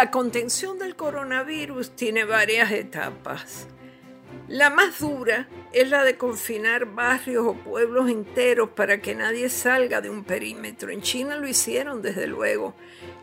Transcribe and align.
La 0.00 0.10
contención 0.10 0.78
del 0.78 0.96
coronavirus 0.96 1.90
tiene 1.94 2.24
varias 2.24 2.72
etapas. 2.72 3.66
La 4.48 4.70
más 4.70 5.00
dura 5.00 5.46
es 5.74 5.90
la 5.90 6.04
de 6.04 6.16
confinar 6.16 6.86
barrios 6.86 7.46
o 7.46 7.52
pueblos 7.52 8.08
enteros 8.08 8.70
para 8.70 9.02
que 9.02 9.14
nadie 9.14 9.50
salga 9.50 10.00
de 10.00 10.08
un 10.08 10.24
perímetro. 10.24 10.88
En 10.88 11.02
China 11.02 11.36
lo 11.36 11.46
hicieron, 11.46 12.00
desde 12.00 12.26
luego, 12.26 12.74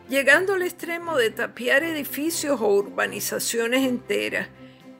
llegando 0.08 0.54
al 0.54 0.62
extremo 0.62 1.16
de 1.16 1.30
tapiar 1.30 1.82
edificios 1.82 2.60
o 2.60 2.68
urbanizaciones 2.68 3.84
enteras 3.84 4.46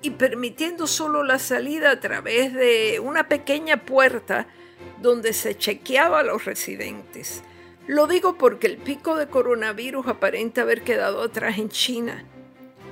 y 0.03 0.11
permitiendo 0.11 0.89
solo 0.89 1.23
la 1.23 1.39
salida 1.39 1.93
a 1.93 2.01
través 2.01 2.55
de 2.55 2.99
una 2.99 3.29
pequeña 3.29 3.85
puerta 3.85 4.49
donde 5.01 5.33
se 5.33 5.57
chequeaba 5.57 6.19
a 6.19 6.25
los 6.25 6.45
residentes. 6.45 7.45
Lo 7.89 8.07
digo 8.07 8.37
porque 8.37 8.67
el 8.67 8.77
pico 8.77 9.17
de 9.17 9.29
coronavirus 9.29 10.09
aparenta 10.09 10.61
haber 10.61 10.83
quedado 10.83 11.23
atrás 11.23 11.57
en 11.57 11.71
China. 11.71 12.23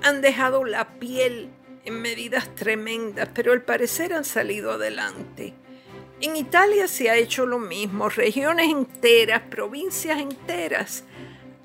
Han 0.03 0.23
dejado 0.23 0.65
la 0.65 0.99
piel 0.99 1.51
en 1.85 2.01
medidas 2.01 2.55
tremendas, 2.55 3.29
pero 3.35 3.53
al 3.53 3.61
parecer 3.61 4.15
han 4.15 4.25
salido 4.25 4.73
adelante. 4.73 5.53
En 6.23 6.35
Italia 6.35 6.89
se 6.89 7.11
ha 7.11 7.17
hecho 7.17 7.45
lo 7.45 7.59
mismo. 7.59 8.09
Regiones 8.09 8.71
enteras, 8.71 9.43
provincias 9.51 10.19
enteras 10.19 11.05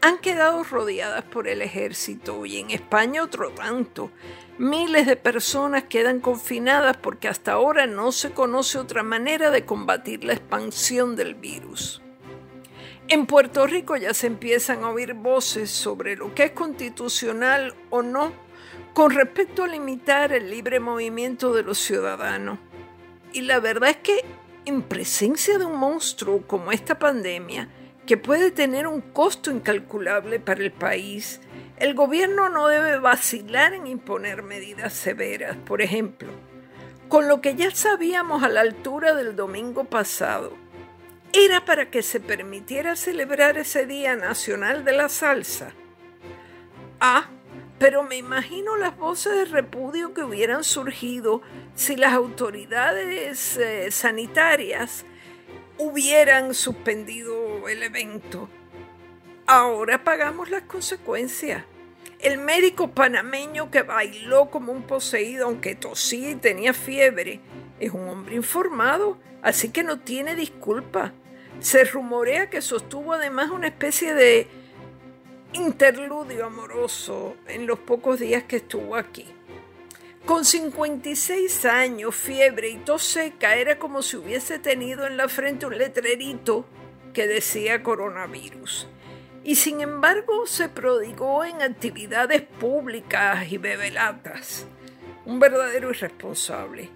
han 0.01 0.17
quedado 0.17 0.65
rodeadas 0.65 1.23
por 1.23 1.47
el 1.47 1.61
ejército 1.61 2.45
y 2.45 2.57
en 2.57 2.71
España 2.71 3.23
otro 3.23 3.51
tanto. 3.51 4.11
Miles 4.57 5.07
de 5.07 5.15
personas 5.15 5.83
quedan 5.83 6.19
confinadas 6.19 6.97
porque 6.97 7.29
hasta 7.29 7.53
ahora 7.53 7.87
no 7.87 8.11
se 8.11 8.31
conoce 8.31 8.77
otra 8.77 9.03
manera 9.03 9.51
de 9.51 9.63
combatir 9.63 10.25
la 10.25 10.33
expansión 10.33 11.15
del 11.15 11.35
virus. 11.35 12.01
En 13.11 13.25
Puerto 13.25 13.67
Rico 13.67 13.97
ya 13.97 14.13
se 14.13 14.27
empiezan 14.27 14.85
a 14.85 14.89
oír 14.89 15.15
voces 15.15 15.69
sobre 15.69 16.15
lo 16.15 16.33
que 16.33 16.45
es 16.45 16.51
constitucional 16.51 17.75
o 17.89 18.01
no 18.01 18.31
con 18.93 19.11
respecto 19.11 19.65
a 19.65 19.67
limitar 19.67 20.31
el 20.31 20.49
libre 20.49 20.79
movimiento 20.79 21.53
de 21.53 21.61
los 21.61 21.77
ciudadanos. 21.77 22.57
Y 23.33 23.41
la 23.41 23.59
verdad 23.59 23.89
es 23.89 23.97
que 23.97 24.23
en 24.63 24.81
presencia 24.81 25.57
de 25.57 25.65
un 25.65 25.75
monstruo 25.75 26.47
como 26.47 26.71
esta 26.71 26.99
pandemia, 26.99 27.67
que 28.07 28.15
puede 28.15 28.49
tener 28.49 28.87
un 28.87 29.01
costo 29.01 29.51
incalculable 29.51 30.39
para 30.39 30.63
el 30.63 30.71
país, 30.71 31.41
el 31.75 31.95
gobierno 31.95 32.47
no 32.47 32.69
debe 32.69 32.97
vacilar 32.97 33.73
en 33.73 33.87
imponer 33.87 34.41
medidas 34.41 34.93
severas. 34.93 35.57
Por 35.57 35.81
ejemplo, 35.81 36.29
con 37.09 37.27
lo 37.27 37.41
que 37.41 37.55
ya 37.55 37.71
sabíamos 37.71 38.41
a 38.41 38.47
la 38.47 38.61
altura 38.61 39.13
del 39.15 39.35
domingo 39.35 39.83
pasado, 39.83 40.60
era 41.33 41.65
para 41.65 41.89
que 41.89 42.03
se 42.03 42.19
permitiera 42.19 42.95
celebrar 42.95 43.57
ese 43.57 43.85
Día 43.85 44.15
Nacional 44.15 44.83
de 44.83 44.93
la 44.93 45.09
Salsa. 45.09 45.73
Ah, 46.99 47.29
pero 47.79 48.03
me 48.03 48.17
imagino 48.17 48.77
las 48.77 48.97
voces 48.97 49.33
de 49.33 49.45
repudio 49.45 50.13
que 50.13 50.23
hubieran 50.23 50.63
surgido 50.63 51.41
si 51.73 51.95
las 51.95 52.13
autoridades 52.13 53.57
eh, 53.57 53.89
sanitarias 53.91 55.05
hubieran 55.77 56.53
suspendido 56.53 57.67
el 57.67 57.81
evento. 57.81 58.49
Ahora 59.47 60.03
pagamos 60.03 60.49
las 60.49 60.63
consecuencias. 60.63 61.63
El 62.19 62.37
médico 62.37 62.91
panameño 62.91 63.71
que 63.71 63.81
bailó 63.81 64.51
como 64.51 64.71
un 64.71 64.83
poseído, 64.83 65.47
aunque 65.47 65.73
tosía 65.73 66.29
y 66.29 66.35
tenía 66.35 66.73
fiebre, 66.73 67.39
es 67.79 67.91
un 67.91 68.07
hombre 68.07 68.35
informado, 68.35 69.17
así 69.41 69.69
que 69.69 69.81
no 69.81 69.99
tiene 70.01 70.35
disculpa. 70.35 71.13
Se 71.61 71.83
rumorea 71.83 72.49
que 72.49 72.59
sostuvo 72.59 73.13
además 73.13 73.51
una 73.51 73.67
especie 73.67 74.15
de 74.15 74.47
interludio 75.53 76.47
amoroso 76.47 77.35
en 77.47 77.67
los 77.67 77.77
pocos 77.77 78.19
días 78.19 78.43
que 78.43 78.55
estuvo 78.57 78.95
aquí. 78.95 79.27
Con 80.25 80.43
56 80.43 81.65
años, 81.65 82.15
fiebre 82.15 82.69
y 82.69 82.77
tos 82.77 83.03
seca, 83.03 83.55
era 83.55 83.77
como 83.77 84.01
si 84.01 84.17
hubiese 84.17 84.57
tenido 84.57 85.05
en 85.05 85.17
la 85.17 85.29
frente 85.29 85.67
un 85.67 85.77
letrerito 85.77 86.65
que 87.13 87.27
decía 87.27 87.83
coronavirus. 87.83 88.87
Y 89.43 89.55
sin 89.55 89.81
embargo 89.81 90.47
se 90.47 90.67
prodigó 90.67 91.45
en 91.45 91.61
actividades 91.61 92.41
públicas 92.41 93.51
y 93.51 93.59
bebelatas. 93.59 94.65
Un 95.25 95.39
verdadero 95.39 95.91
irresponsable. 95.91 96.89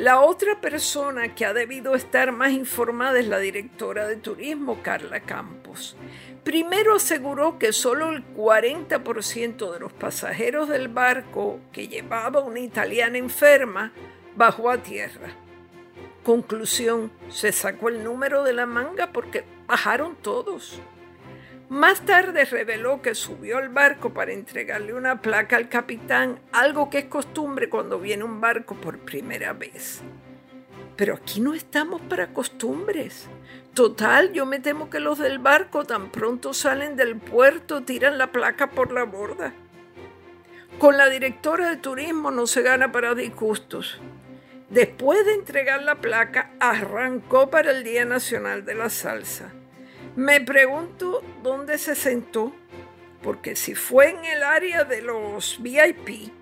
La 0.00 0.22
otra 0.22 0.62
persona 0.62 1.34
que 1.34 1.44
ha 1.44 1.52
debido 1.52 1.94
estar 1.94 2.32
más 2.32 2.52
informada 2.52 3.18
es 3.18 3.26
la 3.26 3.38
directora 3.38 4.08
de 4.08 4.16
turismo, 4.16 4.82
Carla 4.82 5.20
Campos. 5.20 5.94
Primero 6.42 6.94
aseguró 6.94 7.58
que 7.58 7.74
solo 7.74 8.08
el 8.08 8.24
40% 8.34 9.70
de 9.70 9.78
los 9.78 9.92
pasajeros 9.92 10.70
del 10.70 10.88
barco 10.88 11.60
que 11.70 11.86
llevaba 11.86 12.40
una 12.40 12.60
italiana 12.60 13.18
enferma 13.18 13.92
bajó 14.36 14.70
a 14.70 14.78
tierra. 14.78 15.34
Conclusión, 16.24 17.12
se 17.28 17.52
sacó 17.52 17.90
el 17.90 18.02
número 18.02 18.42
de 18.42 18.54
la 18.54 18.64
manga 18.64 19.12
porque 19.12 19.44
bajaron 19.66 20.16
todos. 20.16 20.80
Más 21.70 22.04
tarde 22.04 22.46
reveló 22.46 23.00
que 23.00 23.14
subió 23.14 23.58
al 23.58 23.68
barco 23.68 24.12
para 24.12 24.32
entregarle 24.32 24.92
una 24.92 25.22
placa 25.22 25.54
al 25.54 25.68
capitán, 25.68 26.40
algo 26.50 26.90
que 26.90 26.98
es 26.98 27.04
costumbre 27.04 27.68
cuando 27.68 28.00
viene 28.00 28.24
un 28.24 28.40
barco 28.40 28.74
por 28.74 28.98
primera 28.98 29.52
vez. 29.52 30.00
Pero 30.96 31.14
aquí 31.14 31.40
no 31.40 31.54
estamos 31.54 32.00
para 32.00 32.32
costumbres. 32.32 33.28
Total, 33.72 34.32
yo 34.32 34.46
me 34.46 34.58
temo 34.58 34.90
que 34.90 34.98
los 34.98 35.20
del 35.20 35.38
barco 35.38 35.84
tan 35.84 36.10
pronto 36.10 36.54
salen 36.54 36.96
del 36.96 37.16
puerto 37.18 37.84
tiran 37.84 38.18
la 38.18 38.32
placa 38.32 38.70
por 38.70 38.90
la 38.90 39.04
borda. 39.04 39.54
Con 40.80 40.96
la 40.96 41.08
directora 41.08 41.70
de 41.70 41.76
turismo 41.76 42.32
no 42.32 42.48
se 42.48 42.62
gana 42.62 42.90
para 42.90 43.14
disgustos. 43.14 44.00
Después 44.70 45.24
de 45.24 45.34
entregar 45.34 45.84
la 45.84 46.00
placa, 46.00 46.50
arrancó 46.58 47.48
para 47.48 47.70
el 47.70 47.84
Día 47.84 48.04
Nacional 48.04 48.64
de 48.64 48.74
la 48.74 48.90
Salsa. 48.90 49.52
Me 50.16 50.40
pregunto 50.40 51.22
dónde 51.42 51.78
se 51.78 51.94
sentó, 51.94 52.52
porque 53.22 53.54
si 53.54 53.74
fue 53.74 54.10
en 54.10 54.24
el 54.24 54.42
área 54.42 54.84
de 54.84 55.02
los 55.02 55.62
VIP, 55.62 56.32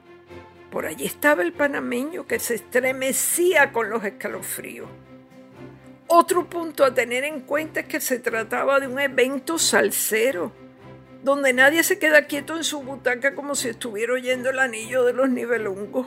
por 0.70 0.86
allí 0.86 1.04
estaba 1.04 1.42
el 1.42 1.52
panameño 1.52 2.26
que 2.26 2.38
se 2.38 2.54
estremecía 2.54 3.72
con 3.72 3.90
los 3.90 4.04
escalofríos. 4.04 4.88
Otro 6.06 6.48
punto 6.48 6.84
a 6.84 6.94
tener 6.94 7.24
en 7.24 7.40
cuenta 7.40 7.80
es 7.80 7.86
que 7.86 8.00
se 8.00 8.18
trataba 8.18 8.80
de 8.80 8.88
un 8.88 8.98
evento 8.98 9.58
salsero, 9.58 10.52
donde 11.22 11.52
nadie 11.52 11.82
se 11.82 11.98
queda 11.98 12.26
quieto 12.26 12.56
en 12.56 12.64
su 12.64 12.80
butaca 12.80 13.34
como 13.34 13.54
si 13.54 13.68
estuviera 13.68 14.14
oyendo 14.14 14.48
el 14.48 14.58
anillo 14.58 15.04
de 15.04 15.12
los 15.12 15.28
nivelungos. 15.28 16.06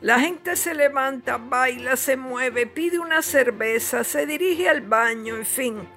La 0.00 0.20
gente 0.20 0.56
se 0.56 0.74
levanta, 0.74 1.36
baila, 1.36 1.96
se 1.96 2.16
mueve, 2.16 2.66
pide 2.66 2.98
una 2.98 3.20
cerveza, 3.20 4.04
se 4.04 4.24
dirige 4.24 4.68
al 4.68 4.80
baño, 4.80 5.36
en 5.36 5.46
fin. 5.46 5.88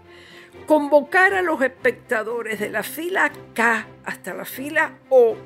Convocar 0.65 1.33
a 1.33 1.41
los 1.41 1.61
espectadores 1.61 2.59
de 2.59 2.69
la 2.69 2.83
fila 2.83 3.31
K 3.53 3.87
hasta 4.03 4.33
la 4.33 4.45
fila 4.45 4.99
O 5.09 5.37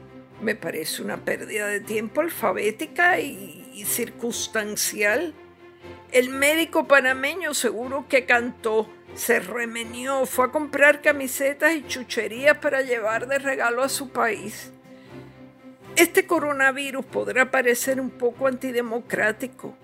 me 0.42 0.56
parece 0.56 1.04
una 1.04 1.18
pérdida 1.18 1.68
de 1.68 1.80
tiempo 1.80 2.22
alfabética 2.22 3.20
y, 3.20 3.70
y 3.74 3.86
circunstancial. 3.86 5.34
El 6.12 6.30
médico 6.30 6.88
panameño 6.88 7.54
seguro 7.54 8.06
que 8.10 8.26
cantó, 8.26 8.90
se 9.14 9.40
remenió, 9.40 10.26
fue 10.26 10.46
a 10.46 10.52
comprar 10.52 11.02
camisetas 11.02 11.76
y 11.76 11.86
chucherías 11.86 12.58
para 12.58 12.82
llevar 12.82 13.28
de 13.28 13.40
regalo 13.40 13.84
a 13.84 13.90
su 13.90 14.10
país. 14.10 14.72
Este 15.96 16.26
coronavirus 16.26 17.06
podrá 17.06 17.52
parecer 17.52 18.00
un 18.00 18.10
poco 18.10 18.48
antidemocrático, 18.48 19.76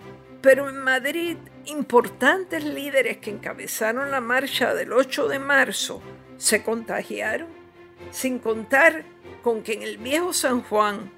pero 0.42 0.70
en 0.70 0.78
Madrid, 0.78 1.38
importantes 1.66 2.64
líderes 2.64 3.18
que 3.18 3.31
encabezaron 3.31 4.12
la 4.12 4.22
marcha 4.22 4.74
del 4.74 4.94
8 4.94 5.28
de 5.28 5.40
marzo 5.40 6.02
se 6.38 6.64
contagiaron, 6.64 7.48
sin 8.11 8.40
contar 8.40 9.03
con 9.41 9.64
que 9.64 9.73
en 9.73 9.82
el 9.82 9.97
viejo 9.97 10.34
San 10.34 10.61
Juan, 10.61 11.11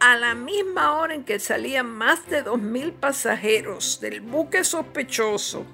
a 0.00 0.16
la 0.16 0.34
misma 0.34 0.96
hora 0.96 1.14
en 1.14 1.24
que 1.24 1.38
salían 1.38 1.90
más 1.90 2.28
de 2.28 2.44
2.000 2.44 2.92
pasajeros 2.92 4.00
del 4.00 4.20
buque 4.20 4.64
sospechoso, 4.64 5.64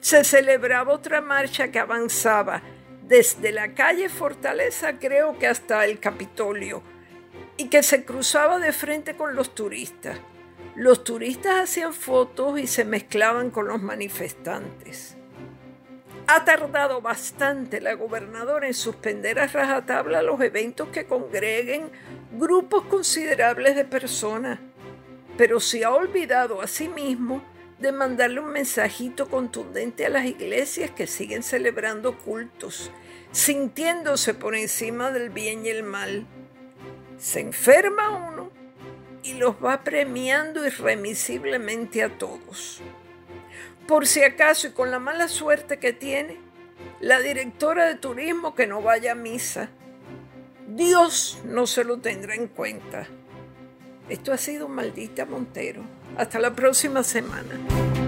se 0.00 0.24
celebraba 0.24 0.92
otra 0.92 1.20
marcha 1.20 1.70
que 1.70 1.78
avanzaba 1.78 2.62
desde 3.06 3.52
la 3.52 3.72
calle 3.74 4.08
Fortaleza 4.08 4.98
creo 4.98 5.38
que 5.38 5.46
hasta 5.46 5.84
el 5.84 6.00
Capitolio 6.00 6.82
y 7.56 7.68
que 7.68 7.84
se 7.84 8.04
cruzaba 8.04 8.58
de 8.58 8.72
frente 8.72 9.16
con 9.16 9.36
los 9.36 9.54
turistas. 9.54 10.18
Los 10.76 11.04
turistas 11.04 11.62
hacían 11.62 11.94
fotos 11.94 12.60
y 12.60 12.66
se 12.66 12.84
mezclaban 12.84 13.50
con 13.50 13.66
los 13.66 13.80
manifestantes. 13.80 15.16
Ha 16.26 16.44
tardado 16.44 17.00
bastante 17.00 17.80
la 17.80 17.94
gobernadora 17.94 18.66
en 18.66 18.74
suspender 18.74 19.38
a 19.38 19.46
rajatabla 19.46 20.20
los 20.20 20.38
eventos 20.42 20.88
que 20.88 21.06
congreguen 21.06 21.90
grupos 22.32 22.84
considerables 22.84 23.74
de 23.74 23.86
personas, 23.86 24.58
pero 25.38 25.60
se 25.60 25.82
ha 25.82 25.92
olvidado 25.92 26.60
a 26.60 26.66
sí 26.66 26.88
mismo 26.88 27.42
de 27.78 27.92
mandarle 27.92 28.40
un 28.40 28.50
mensajito 28.50 29.30
contundente 29.30 30.04
a 30.04 30.10
las 30.10 30.26
iglesias 30.26 30.90
que 30.90 31.06
siguen 31.06 31.42
celebrando 31.42 32.18
cultos, 32.18 32.90
sintiéndose 33.32 34.34
por 34.34 34.54
encima 34.54 35.10
del 35.10 35.30
bien 35.30 35.64
y 35.64 35.70
el 35.70 35.84
mal 35.84 36.26
Se 37.16 37.40
enferma 37.40 38.10
uno 38.10 38.45
y 39.26 39.34
los 39.34 39.56
va 39.56 39.82
premiando 39.82 40.64
irremisiblemente 40.64 42.04
a 42.04 42.16
todos. 42.16 42.80
Por 43.88 44.06
si 44.06 44.22
acaso 44.22 44.68
y 44.68 44.70
con 44.70 44.92
la 44.92 45.00
mala 45.00 45.26
suerte 45.26 45.78
que 45.78 45.92
tiene, 45.92 46.38
la 47.00 47.18
directora 47.18 47.86
de 47.86 47.96
turismo 47.96 48.54
que 48.54 48.68
no 48.68 48.82
vaya 48.82 49.12
a 49.12 49.16
misa. 49.16 49.68
Dios 50.68 51.40
no 51.44 51.66
se 51.66 51.82
lo 51.82 51.98
tendrá 51.98 52.36
en 52.36 52.46
cuenta. 52.46 53.08
Esto 54.08 54.32
ha 54.32 54.38
sido 54.38 54.68
Maldita 54.68 55.26
Montero. 55.26 55.82
Hasta 56.16 56.38
la 56.38 56.54
próxima 56.54 57.02
semana. 57.02 58.05